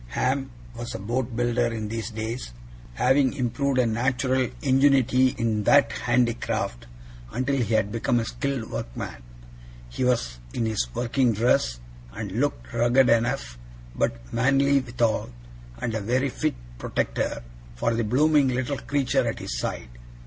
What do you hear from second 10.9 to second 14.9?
working dress, and looked rugged enough, but manly